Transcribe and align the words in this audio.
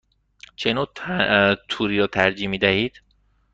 چه 0.55 0.73
نوع 0.73 0.89
توری 1.69 1.97
را 1.97 2.07
ترجیح 2.07 2.47
می 2.47 2.57
دهید؟ 2.57 3.01